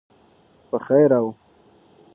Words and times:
په 0.69 0.77
خیر 0.85 1.11
او 1.19 1.27